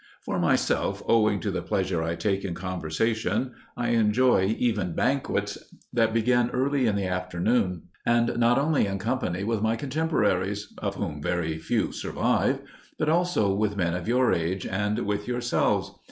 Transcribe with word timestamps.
For 0.23 0.39
myself, 0.39 1.03
owing 1.07 1.39
to 1.41 1.51
the 1.51 1.61
pleasure 1.61 2.01
I 2.01 2.15
take 2.15 2.43
in 2.43 2.55
conversation, 2.55 3.51
I 3.77 3.89
enjoy 3.89 4.47
even 4.57 4.93
banquets 4.95 5.59
that 5.93 6.11
begin 6.11 6.49
early 6.49 6.87
in 6.87 6.95
the 6.95 7.05
afternoon, 7.05 7.83
and 8.03 8.35
not 8.39 8.57
only 8.57 8.87
in 8.87 8.97
company 8.97 9.43
with 9.43 9.61
my 9.61 9.75
contemporaries 9.75 10.73
of 10.79 10.95
whom 10.95 11.21
very 11.21 11.59
few 11.59 11.91
survive 11.91 12.61
but 12.97 13.09
also 13.09 13.53
with 13.53 13.77
men 13.77 13.93
of 13.93 14.07
your 14.07 14.33
age 14.33 14.65
and 14.65 14.97
with 15.05 15.27
yourselves. 15.27 15.91